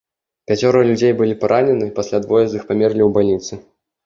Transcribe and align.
Пяцёра 0.51 0.79
людзей 0.89 1.13
былі 1.19 1.35
паранены, 1.43 1.91
пасля 1.99 2.23
двое 2.25 2.43
з 2.47 2.53
іх 2.61 2.67
памерлі 2.71 3.03
ў 3.05 3.09
бальніцы. 3.21 3.63